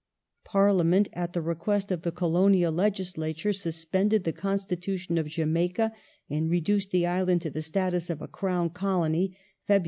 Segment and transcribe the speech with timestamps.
[0.45, 5.91] Parliament, at the request of the Colonial Legis latui e, suspended the Constitution of Jamaica
[6.27, 9.37] and reduced the island to the status of a Crown Colony
[9.69, 9.79] (Feb.